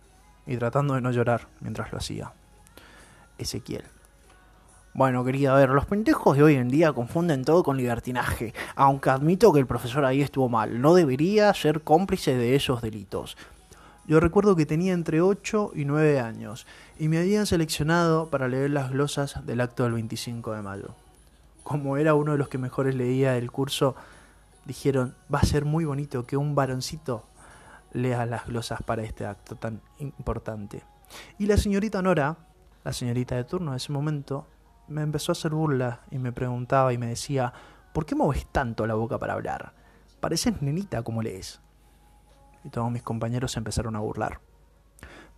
Y 0.48 0.56
tratando 0.56 0.94
de 0.94 1.02
no 1.02 1.12
llorar 1.12 1.50
mientras 1.60 1.92
lo 1.92 1.98
hacía. 1.98 2.32
Ezequiel. 3.38 3.84
Bueno, 4.93 5.24
querida, 5.24 5.53
a 5.53 5.58
ver, 5.58 5.69
los 5.69 5.86
pendejos 5.86 6.36
de 6.36 6.43
hoy 6.43 6.55
en 6.55 6.67
día 6.67 6.91
confunden 6.91 7.46
todo 7.46 7.63
con 7.63 7.77
libertinaje, 7.77 8.53
aunque 8.75 9.12
admito 9.12 9.53
que 9.53 9.60
el 9.60 9.67
profesor 9.67 10.03
ahí 10.03 10.22
estuvo 10.22 10.50
mal, 10.50 10.81
no 10.81 10.96
debería 10.96 11.53
ser 11.53 11.81
cómplice 11.81 12.36
de 12.36 12.55
esos 12.55 12.81
delitos. 12.81 13.38
Yo 14.08 14.19
recuerdo 14.19 14.55
que 14.55 14.65
tenía 14.65 14.93
entre 14.93 15.22
8 15.22 15.74
y 15.75 15.86
9 15.86 16.19
años 16.19 16.65
y 16.98 17.08
me 17.08 17.19
habían 17.19 17.46
seleccionado 17.46 18.29
para 18.29 18.48
leer 18.48 18.72
las 18.72 18.89
glosas 18.89 19.46
del 19.46 19.62
acto 19.62 19.84
del 19.84 19.93
25 19.93 20.53
de 20.53 20.62
mayo. 20.63 20.96
Como 21.62 21.96
era 21.98 22.15
uno 22.15 22.31
de 22.31 22.39
los 22.39 22.50
que 22.50 22.58
mejores 22.58 22.96
leía 22.96 23.38
el 23.38 23.51
curso, 23.51 23.96
dijeron, 24.65 25.13
va 25.31 25.39
a 25.39 25.46
ser 25.46 25.63
muy 25.63 25.86
bonito 25.86 26.25
que 26.25 26.36
un 26.36 26.55
varoncito 26.55 27.24
lea 27.93 28.25
las 28.25 28.48
glosas 28.48 28.81
para 28.81 29.03
este 29.03 29.27
acto 29.27 29.55
tan 29.55 29.79
importante. 30.00 30.81
Y 31.38 31.46
la 31.46 31.58
señorita 31.58 32.01
Nora, 32.01 32.38
la 32.84 32.93
señorita 32.93 33.36
de 33.36 33.43
turno 33.43 33.72
de 33.72 33.77
ese 33.77 33.91
momento, 33.91 34.48
me 34.89 35.03
empezó 35.03 35.31
a 35.31 35.34
hacer 35.34 35.51
burla 35.51 36.01
y 36.12 36.17
me 36.17 36.31
preguntaba 36.31 36.91
y 36.93 36.98
me 36.98 37.08
decía, 37.08 37.53
¿por 37.93 38.05
qué 38.05 38.15
mueves 38.15 38.46
tanto 38.48 38.86
la 38.88 38.96
boca 38.96 39.17
para 39.19 39.34
hablar? 39.34 39.74
Pareces 40.19 40.62
nenita 40.62 41.03
como 41.03 41.22
lees. 41.22 41.62
Y 42.63 42.69
todos 42.69 42.91
mis 42.91 43.03
compañeros 43.03 43.53
se 43.53 43.60
empezaron 43.60 43.96
a 43.96 44.00
burlar. 44.00 44.41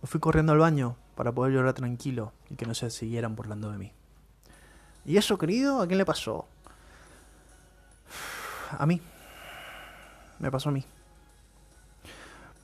Me 0.00 0.08
fui 0.08 0.20
corriendo 0.20 0.52
al 0.52 0.58
baño 0.58 0.96
para 1.14 1.32
poder 1.32 1.52
llorar 1.52 1.74
tranquilo 1.74 2.32
y 2.50 2.56
que 2.56 2.66
no 2.66 2.74
se 2.74 2.90
siguieran 2.90 3.36
burlando 3.36 3.70
de 3.70 3.78
mí. 3.78 3.92
¿Y 5.04 5.16
eso, 5.16 5.38
querido? 5.38 5.80
¿A 5.80 5.86
quién 5.86 5.98
le 5.98 6.04
pasó? 6.04 6.46
A 8.76 8.86
mí. 8.86 9.00
Me 10.38 10.50
pasó 10.50 10.70
a 10.70 10.72
mí. 10.72 10.84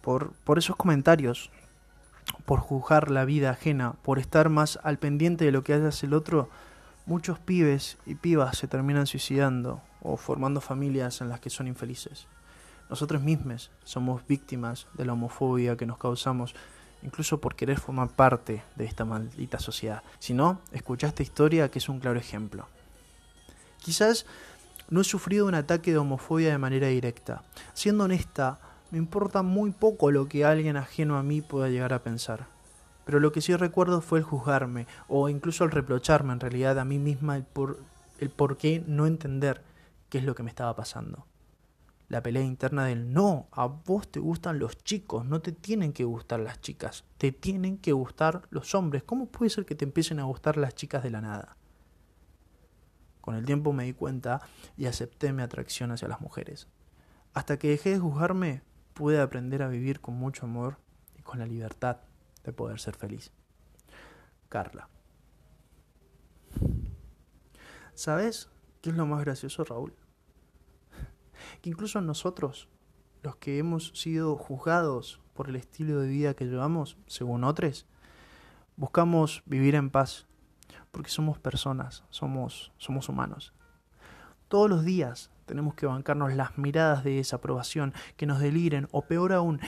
Por, 0.00 0.33
por 0.45 0.59
esos 0.59 0.75
comentarios, 0.75 1.50
por 2.45 2.61
juzgar 2.61 3.11
la 3.11 3.25
vida 3.25 3.50
ajena, 3.50 3.95
por 4.02 4.18
estar 4.18 4.49
más 4.49 4.78
al 4.83 4.99
pendiente 4.99 5.45
de 5.45 5.52
lo 5.52 5.62
que 5.62 5.75
hace 5.75 6.07
el 6.07 6.14
otro, 6.14 6.49
muchos 7.09 7.38
pibes 7.38 7.97
y 8.05 8.17
pibas 8.17 8.59
se 8.59 8.69
terminan 8.69 9.07
suicidando 9.07 9.81
o 10.03 10.19
formando 10.19 10.61
familias 10.61 11.23
en 11.23 11.31
las 11.31 11.41
que 11.41 11.49
son 11.49 11.67
infelices. 11.67 12.27
Nosotros 12.91 13.23
mismos 13.23 13.71
somos 13.83 14.27
víctimas 14.27 14.87
de 14.93 15.07
la 15.07 15.15
homofobia 15.15 15.77
que 15.77 15.87
nos 15.87 15.97
causamos, 15.97 16.55
incluso 17.03 17.41
por 17.41 17.55
querer 17.55 17.81
formar 17.81 18.11
parte 18.11 18.62
de 18.77 18.85
esta 18.85 19.07
maldita 19.07 19.59
sociedad. 19.59 20.03
Si 20.19 20.35
no, 20.35 20.61
escucha 20.71 21.07
esta 21.07 21.23
historia 21.23 21.71
que 21.71 21.79
es 21.79 21.88
un 21.88 21.99
claro 21.99 22.19
ejemplo. 22.19 22.69
Quizás 23.79 24.27
no 24.91 25.00
he 25.00 25.05
sufrido 25.05 25.47
un 25.47 25.55
ataque 25.55 25.93
de 25.93 25.99
homofobia 25.99 26.50
de 26.50 26.59
manera 26.59 26.88
directa. 26.88 27.43
Siendo 27.73 28.05
honesta, 28.05 28.61
me 28.91 28.99
importa 28.99 29.43
muy 29.43 29.71
poco 29.71 30.11
lo 30.11 30.29
que 30.29 30.45
alguien 30.45 30.77
ajeno 30.77 31.17
a 31.17 31.23
mí 31.23 31.41
pueda 31.41 31.71
llegar 31.71 31.95
a 31.95 32.03
pensar. 32.03 32.58
Pero 33.09 33.21
lo 33.21 33.33
que 33.33 33.41
sí 33.41 33.57
recuerdo 33.57 34.03
fue 34.03 34.19
el 34.19 34.25
juzgarme, 34.27 34.87
o 35.09 35.31
incluso 35.31 35.65
el 35.65 35.71
reprocharme 35.71 36.35
en 36.35 36.41
realidad 36.41 36.79
a 36.79 36.85
mí 36.85 36.99
misma 36.99 37.37
el 37.37 37.43
por, 37.43 37.79
el 38.19 38.29
por 38.29 38.59
qué 38.59 38.85
no 38.87 39.07
entender 39.07 39.62
qué 40.11 40.19
es 40.19 40.25
lo 40.25 40.35
que 40.35 40.43
me 40.43 40.50
estaba 40.50 40.77
pasando. 40.77 41.25
La 42.11 42.23
pelea 42.23 42.43
interna 42.43 42.85
del 42.85 43.15
no, 43.15 43.49
a 43.53 43.65
vos 43.65 44.11
te 44.11 44.21
gustan 44.21 44.59
los 44.59 44.85
chicos, 44.85 45.25
no 45.25 45.41
te 45.41 45.53
tienen 45.53 45.95
que 45.95 46.05
gustar 46.05 46.41
las 46.41 46.61
chicas, 46.61 47.07
te 47.17 47.33
tienen 47.33 47.79
que 47.79 47.93
gustar 47.93 48.43
los 48.50 48.75
hombres. 48.75 49.05
¿Cómo 49.05 49.25
puede 49.25 49.49
ser 49.49 49.65
que 49.65 49.75
te 49.75 49.87
empiecen 49.87 50.19
a 50.19 50.25
gustar 50.25 50.59
las 50.59 50.75
chicas 50.75 51.03
de 51.03 51.09
la 51.09 51.23
nada? 51.23 51.57
Con 53.23 53.37
el 53.37 53.47
tiempo 53.47 53.73
me 53.73 53.85
di 53.85 53.95
cuenta 53.95 54.43
y 54.77 54.85
acepté 54.85 55.33
mi 55.33 55.41
atracción 55.41 55.93
hacia 55.93 56.09
las 56.09 56.21
mujeres. 56.21 56.69
Hasta 57.33 57.59
que 57.59 57.71
dejé 57.71 57.88
de 57.88 58.00
juzgarme, 58.00 58.61
pude 58.93 59.19
aprender 59.19 59.62
a 59.62 59.69
vivir 59.69 60.00
con 60.03 60.12
mucho 60.12 60.45
amor 60.45 60.77
y 61.19 61.23
con 61.23 61.38
la 61.38 61.47
libertad 61.47 62.00
de 62.49 62.52
poder 62.55 62.81
ser 62.81 62.97
feliz. 62.97 63.31
Carla. 64.49 64.88
¿Sabes 67.95 68.49
qué 68.81 68.90
es 68.90 68.97
lo 68.97 69.07
más 69.07 69.21
gracioso, 69.21 69.64
Raúl? 69.64 69.93
Que 71.61 71.69
incluso 71.69 72.00
nosotros, 72.00 72.69
los 73.23 73.37
que 73.37 73.59
hemos 73.59 73.88
sido 73.95 74.37
juzgados 74.37 75.21
por 75.35 75.50
el 75.50 75.57
estilo 75.57 76.00
de 76.00 76.09
vida 76.09 76.35
que 76.35 76.47
llevamos, 76.47 76.97
según 77.07 77.45
otros, 77.45 77.87
buscamos 78.76 79.43
vivir 79.45 79.75
en 79.75 79.90
paz, 79.90 80.26
porque 80.90 81.11
somos 81.11 81.38
personas, 81.38 82.05
somos, 82.09 82.73
somos 82.78 83.11
humanos. 83.11 83.52
Todos 84.49 84.71
los 84.71 84.85
días 84.85 85.31
tenemos 85.45 85.75
que 85.75 85.87
bancarnos 85.87 86.33
las 86.33 86.57
miradas 86.57 87.05
de 87.05 87.17
desaprobación 87.17 87.93
que 88.17 88.26
nos 88.26 88.40
deliren, 88.40 88.88
o 88.90 89.02
peor 89.02 89.35
aún, 89.35 89.61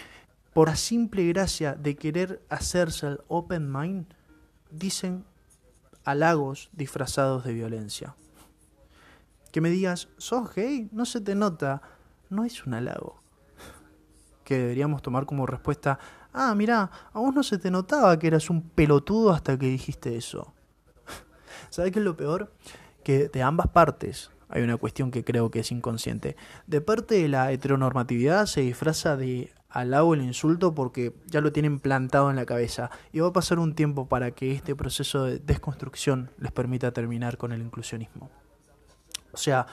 por 0.52 0.68
la 0.68 0.76
simple 0.76 1.26
gracia 1.28 1.74
de 1.74 1.96
querer 1.96 2.42
hacerse 2.48 3.06
el 3.06 3.20
open 3.28 3.70
mind, 3.72 4.06
dicen 4.70 5.24
halagos 6.04 6.70
disfrazados 6.72 7.44
de 7.44 7.52
violencia. 7.52 8.16
Que 9.52 9.60
me 9.60 9.70
digas, 9.70 10.08
sos 10.18 10.54
gay, 10.54 10.88
no 10.92 11.04
se 11.04 11.20
te 11.20 11.34
nota, 11.34 11.82
no 12.28 12.44
es 12.44 12.66
un 12.66 12.74
halago. 12.74 13.20
Que 14.44 14.58
deberíamos 14.58 15.02
tomar 15.02 15.26
como 15.26 15.46
respuesta, 15.46 15.98
ah, 16.32 16.54
mira, 16.54 16.90
a 17.12 17.18
vos 17.18 17.34
no 17.34 17.42
se 17.42 17.58
te 17.58 17.70
notaba 17.70 18.18
que 18.18 18.28
eras 18.28 18.50
un 18.50 18.62
pelotudo 18.62 19.32
hasta 19.32 19.58
que 19.58 19.66
dijiste 19.66 20.16
eso. 20.16 20.52
¿Sabes 21.70 21.92
qué 21.92 21.98
es 21.98 22.04
lo 22.04 22.16
peor? 22.16 22.52
Que 23.04 23.28
de 23.28 23.42
ambas 23.42 23.68
partes 23.68 24.30
hay 24.48 24.62
una 24.62 24.76
cuestión 24.76 25.10
que 25.10 25.24
creo 25.24 25.50
que 25.50 25.60
es 25.60 25.70
inconsciente. 25.70 26.36
De 26.66 26.80
parte 26.80 27.16
de 27.16 27.28
la 27.28 27.52
heteronormatividad 27.52 28.46
se 28.46 28.62
disfraza 28.62 29.16
de 29.16 29.52
halago 29.70 30.14
el 30.14 30.22
insulto 30.22 30.74
porque 30.74 31.14
ya 31.26 31.40
lo 31.40 31.52
tienen 31.52 31.78
plantado 31.78 32.30
en 32.30 32.36
la 32.36 32.46
cabeza 32.46 32.90
y 33.12 33.20
va 33.20 33.28
a 33.28 33.32
pasar 33.32 33.58
un 33.58 33.74
tiempo 33.74 34.08
para 34.08 34.32
que 34.32 34.52
este 34.52 34.74
proceso 34.74 35.24
de 35.24 35.38
desconstrucción 35.38 36.30
les 36.38 36.52
permita 36.52 36.92
terminar 36.92 37.38
con 37.38 37.52
el 37.52 37.62
inclusionismo. 37.62 38.30
O 39.32 39.36
sea, 39.36 39.66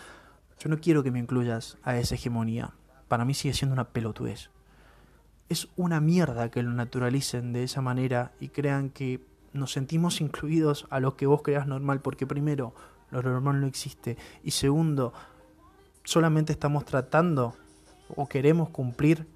yo 0.59 0.69
no 0.69 0.79
quiero 0.79 1.03
que 1.03 1.11
me 1.11 1.19
incluyas 1.19 1.77
a 1.83 1.97
esa 1.97 2.15
hegemonía. 2.15 2.73
Para 3.07 3.25
mí 3.25 3.33
sigue 3.33 3.53
siendo 3.53 3.73
una 3.73 3.89
pelotudez. 3.89 4.49
Es 5.49 5.69
una 5.75 5.99
mierda 6.01 6.51
que 6.51 6.61
lo 6.61 6.71
naturalicen 6.71 7.53
de 7.53 7.63
esa 7.63 7.81
manera 7.81 8.31
y 8.39 8.49
crean 8.49 8.89
que 8.89 9.25
nos 9.53 9.71
sentimos 9.71 10.21
incluidos 10.21 10.87
a 10.89 10.99
lo 10.99 11.15
que 11.15 11.25
vos 11.25 11.41
creas 11.41 11.67
normal, 11.67 12.01
porque 12.01 12.27
primero, 12.27 12.75
lo 13.11 13.21
normal 13.21 13.61
no 13.61 13.67
existe. 13.67 14.17
Y 14.43 14.51
segundo, 14.51 15.13
solamente 16.03 16.51
estamos 16.51 16.85
tratando 16.85 17.55
o 18.15 18.27
queremos 18.27 18.69
cumplir 18.69 19.27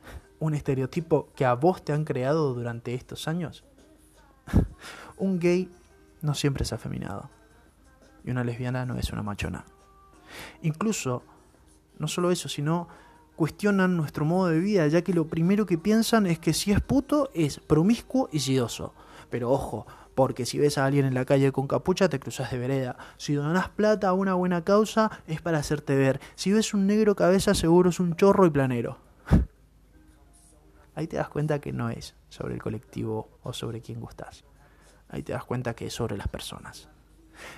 un 0.41 0.55
estereotipo 0.55 1.29
que 1.35 1.45
a 1.45 1.53
vos 1.53 1.85
te 1.85 1.93
han 1.93 2.03
creado 2.03 2.53
durante 2.53 2.95
estos 2.95 3.27
años. 3.27 3.63
un 5.17 5.39
gay 5.39 5.69
no 6.21 6.33
siempre 6.33 6.63
es 6.63 6.73
afeminado. 6.73 7.29
Y 8.25 8.31
una 8.31 8.43
lesbiana 8.43 8.85
no 8.85 8.97
es 8.97 9.11
una 9.11 9.21
machona. 9.21 9.63
Incluso, 10.63 11.23
no 11.99 12.07
solo 12.07 12.31
eso, 12.31 12.49
sino 12.49 12.87
cuestionan 13.35 13.95
nuestro 13.95 14.25
modo 14.25 14.47
de 14.47 14.59
vida, 14.59 14.87
ya 14.87 15.03
que 15.03 15.13
lo 15.13 15.27
primero 15.27 15.67
que 15.67 15.77
piensan 15.77 16.25
es 16.25 16.39
que 16.39 16.53
si 16.53 16.71
es 16.71 16.81
puto 16.81 17.29
es 17.35 17.59
promiscuo 17.59 18.27
y 18.31 18.39
sidoso. 18.39 18.95
Pero 19.29 19.51
ojo, 19.51 19.85
porque 20.15 20.47
si 20.47 20.57
ves 20.57 20.79
a 20.79 20.85
alguien 20.85 21.05
en 21.05 21.13
la 21.13 21.25
calle 21.25 21.51
con 21.51 21.67
capucha 21.67 22.09
te 22.09 22.19
cruzas 22.19 22.49
de 22.49 22.57
vereda. 22.57 22.97
Si 23.17 23.33
donas 23.33 23.69
plata 23.69 24.09
a 24.09 24.13
una 24.13 24.33
buena 24.33 24.63
causa 24.63 25.11
es 25.27 25.39
para 25.39 25.59
hacerte 25.59 25.95
ver. 25.95 26.19
Si 26.33 26.51
ves 26.51 26.73
un 26.73 26.87
negro 26.87 27.15
cabeza 27.15 27.53
seguro 27.53 27.91
es 27.91 27.99
un 27.99 28.15
chorro 28.15 28.47
y 28.47 28.49
planero. 28.49 29.10
Ahí 30.95 31.07
te 31.07 31.17
das 31.17 31.29
cuenta 31.29 31.59
que 31.59 31.71
no 31.71 31.89
es 31.89 32.15
sobre 32.29 32.53
el 32.53 32.61
colectivo 32.61 33.29
o 33.43 33.53
sobre 33.53 33.81
quién 33.81 33.99
gustas. 33.99 34.43
Ahí 35.09 35.23
te 35.23 35.33
das 35.33 35.45
cuenta 35.45 35.73
que 35.73 35.87
es 35.87 35.93
sobre 35.93 36.17
las 36.17 36.27
personas. 36.27 36.89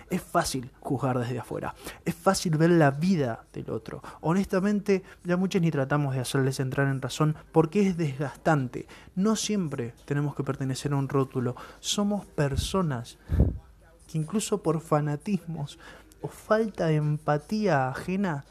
Es 0.10 0.22
fácil 0.22 0.72
juzgar 0.80 1.20
desde 1.20 1.40
afuera, 1.40 1.76
es 2.06 2.16
fácil 2.16 2.58
ver 2.58 2.70
la 2.70 2.92
vida 2.92 3.46
del 3.54 3.70
otro. 3.70 4.02
Honestamente, 4.22 5.04
ya 5.24 5.36
muchos 5.36 5.62
ni 5.62 5.72
tratamos 5.72 6.16
de 6.16 6.22
hacerles 6.22 6.60
entrar 6.60 6.88
en 6.88 7.02
razón 7.02 7.36
porque 7.52 7.88
es 7.88 7.98
desgastante. 7.98 8.88
No 9.16 9.36
siempre 9.36 9.94
tenemos 10.06 10.36
que 10.36 10.44
pertenecer 10.44 10.94
a 10.94 10.98
un 10.98 11.10
rótulo, 11.10 11.56
somos 11.80 12.26
personas 12.26 13.18
que 14.08 14.18
incluso 14.18 14.62
por 14.62 14.80
fanatismos 14.80 15.80
o 16.22 16.28
falta 16.28 16.88
de 16.88 16.96
empatía 16.96 17.90
ajena 17.90 18.46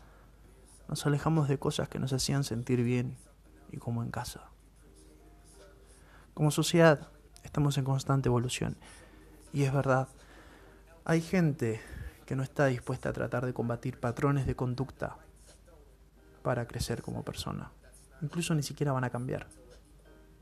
nos 0.89 1.07
alejamos 1.07 1.49
de 1.49 1.59
cosas 1.59 1.89
que 1.89 1.99
nos 1.99 2.12
hacían 2.12 2.45
sentir 2.45 2.83
bien 2.83 3.17
y 3.71 3.79
como 3.79 4.03
en 4.03 4.11
casa. 4.11 4.53
Como 6.35 6.51
sociedad 6.51 7.09
estamos 7.45 7.77
en 7.77 7.85
constante 7.85 8.29
evolución 8.29 8.77
y 9.53 9.65
es 9.65 9.73
verdad, 9.73 10.09
hay 11.05 11.21
gente 11.21 11.81
que 12.25 12.37
no 12.37 12.43
está 12.43 12.67
dispuesta 12.67 13.11
a 13.11 13.12
tratar 13.12 13.45
de 13.45 13.53
combatir 13.53 14.01
patrones 14.01 14.47
de 14.47 14.57
conducta 14.57 15.19
para 16.43 16.67
crecer 16.67 17.03
como 17.03 17.23
persona. 17.23 17.71
Incluso 18.23 18.55
ni 18.55 18.62
siquiera 18.62 18.93
van 18.93 19.05
a 19.05 19.11
cambiar. 19.11 19.47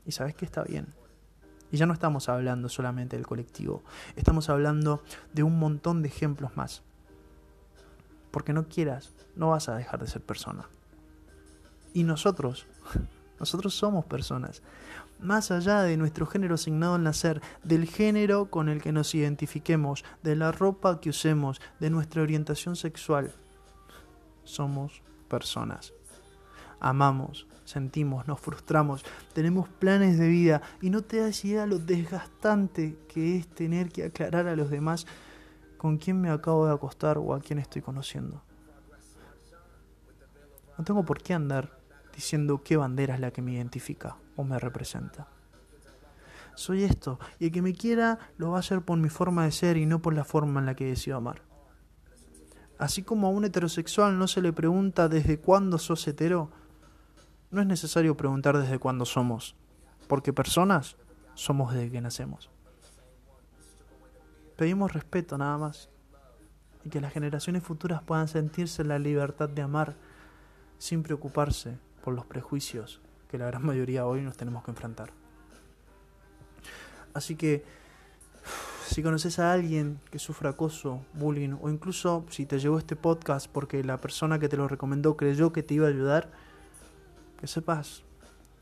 Y 0.05 0.13
sabes 0.13 0.33
que 0.33 0.45
está 0.45 0.63
bien. 0.63 0.87
Y 1.71 1.77
ya 1.77 1.85
no 1.85 1.93
estamos 1.93 2.29
hablando 2.29 2.69
solamente 2.69 3.17
del 3.17 3.27
colectivo, 3.27 3.83
estamos 4.15 4.49
hablando 4.49 5.03
de 5.33 5.43
un 5.43 5.59
montón 5.59 6.01
de 6.01 6.07
ejemplos 6.07 6.55
más. 6.55 6.83
Porque 8.31 8.53
no 8.53 8.67
quieras, 8.67 9.11
no 9.35 9.49
vas 9.49 9.67
a 9.67 9.75
dejar 9.75 9.99
de 9.99 10.07
ser 10.07 10.21
persona. 10.21 10.67
Y 11.93 12.03
nosotros, 12.03 12.65
nosotros 13.41 13.73
somos 13.73 14.05
personas 14.05 14.61
más 15.21 15.51
allá 15.51 15.81
de 15.83 15.97
nuestro 15.97 16.25
género 16.25 16.55
asignado 16.55 16.95
al 16.95 17.03
nacer, 17.03 17.41
del 17.63 17.85
género 17.85 18.49
con 18.49 18.69
el 18.69 18.81
que 18.81 18.91
nos 18.91 19.13
identifiquemos, 19.15 20.03
de 20.23 20.35
la 20.35 20.51
ropa 20.51 20.99
que 20.99 21.09
usemos, 21.09 21.61
de 21.79 21.89
nuestra 21.89 22.21
orientación 22.21 22.75
sexual. 22.75 23.33
Somos 24.43 25.01
personas. 25.29 25.93
Amamos, 26.79 27.47
sentimos, 27.65 28.27
nos 28.27 28.39
frustramos, 28.39 29.05
tenemos 29.33 29.69
planes 29.69 30.17
de 30.17 30.27
vida 30.27 30.61
y 30.81 30.89
no 30.89 31.03
te 31.03 31.17
das 31.17 31.45
idea 31.45 31.67
lo 31.67 31.77
desgastante 31.77 32.97
que 33.07 33.37
es 33.37 33.47
tener 33.47 33.91
que 33.91 34.05
aclarar 34.05 34.47
a 34.47 34.55
los 34.55 34.71
demás 34.71 35.05
con 35.77 35.97
quién 35.97 36.19
me 36.19 36.31
acabo 36.31 36.65
de 36.65 36.73
acostar 36.73 37.19
o 37.19 37.33
a 37.35 37.39
quién 37.39 37.59
estoy 37.59 37.83
conociendo. 37.83 38.41
No 40.77 40.83
tengo 40.83 41.05
por 41.05 41.21
qué 41.21 41.35
andar 41.35 41.80
diciendo 42.21 42.61
qué 42.63 42.77
bandera 42.77 43.15
es 43.15 43.19
la 43.19 43.31
que 43.31 43.41
me 43.41 43.53
identifica 43.53 44.15
o 44.35 44.43
me 44.43 44.59
representa. 44.59 45.27
Soy 46.53 46.83
esto, 46.83 47.19
y 47.39 47.45
el 47.45 47.51
que 47.51 47.63
me 47.63 47.73
quiera 47.73 48.19
lo 48.37 48.51
va 48.51 48.57
a 48.57 48.59
hacer 48.59 48.81
por 48.81 48.99
mi 48.99 49.09
forma 49.09 49.45
de 49.45 49.51
ser 49.51 49.75
y 49.75 49.87
no 49.87 50.03
por 50.03 50.13
la 50.13 50.23
forma 50.23 50.59
en 50.59 50.67
la 50.67 50.75
que 50.75 50.85
decido 50.85 51.17
amar. 51.17 51.41
Así 52.77 53.01
como 53.01 53.25
a 53.25 53.31
un 53.31 53.43
heterosexual 53.43 54.19
no 54.19 54.27
se 54.27 54.41
le 54.41 54.53
pregunta 54.53 55.09
desde 55.09 55.39
cuándo 55.39 55.79
sos 55.79 56.07
hetero, 56.07 56.51
no 57.49 57.59
es 57.61 57.67
necesario 57.67 58.15
preguntar 58.15 58.55
desde 58.55 58.77
cuándo 58.77 59.05
somos, 59.05 59.55
porque 60.07 60.31
personas 60.31 60.97
somos 61.33 61.73
desde 61.73 61.89
que 61.89 62.01
nacemos. 62.01 62.51
Pedimos 64.57 64.93
respeto 64.93 65.39
nada 65.39 65.57
más 65.57 65.89
y 66.85 66.89
que 66.89 67.01
las 67.01 67.13
generaciones 67.13 67.63
futuras 67.63 68.03
puedan 68.03 68.27
sentirse 68.27 68.83
la 68.83 68.99
libertad 68.99 69.49
de 69.49 69.63
amar 69.63 69.95
sin 70.77 71.01
preocuparse 71.01 71.79
por 72.03 72.13
los 72.13 72.25
prejuicios 72.25 73.01
que 73.29 73.37
la 73.37 73.47
gran 73.47 73.65
mayoría 73.65 74.05
hoy 74.05 74.21
nos 74.21 74.37
tenemos 74.37 74.63
que 74.63 74.71
enfrentar. 74.71 75.11
Así 77.13 77.35
que 77.35 77.63
si 78.87 79.01
conoces 79.01 79.39
a 79.39 79.53
alguien 79.53 80.01
que 80.11 80.19
sufre 80.19 80.49
acoso, 80.49 81.05
bullying 81.13 81.57
o 81.61 81.69
incluso 81.69 82.25
si 82.29 82.45
te 82.45 82.59
llegó 82.59 82.77
este 82.77 82.95
podcast 82.95 83.47
porque 83.49 83.83
la 83.83 83.97
persona 83.97 84.37
que 84.37 84.49
te 84.49 84.57
lo 84.57 84.67
recomendó 84.67 85.15
creyó 85.15 85.53
que 85.53 85.63
te 85.63 85.75
iba 85.75 85.87
a 85.87 85.89
ayudar, 85.89 86.29
que 87.39 87.47
sepas 87.47 88.03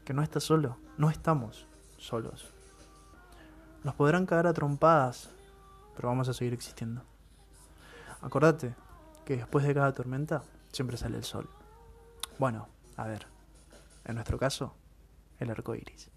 que 0.06 0.14
no 0.14 0.22
estás 0.22 0.44
solo, 0.44 0.78
no 0.98 1.10
estamos 1.10 1.66
solos. 1.98 2.54
Nos 3.84 3.96
podrán 3.96 4.26
caer 4.26 4.46
a 4.46 4.54
trompadas, 4.54 5.30
pero 5.96 6.10
vamos 6.10 6.30
a 6.30 6.34
seguir 6.34 6.54
existiendo. 6.54 7.02
Acordate 8.22 8.76
que 9.26 9.38
después 9.38 9.66
de 9.66 9.74
cada 9.74 9.94
tormenta 9.94 10.44
siempre 10.72 10.98
sale 10.98 11.18
el 11.18 11.24
sol. 11.24 11.50
Bueno, 12.38 12.68
a 13.00 13.08
ver, 13.08 13.26
en 14.04 14.16
nuestro 14.16 14.38
caso, 14.38 14.76
el 15.40 15.50
arco 15.50 15.74
iris. 15.74 16.10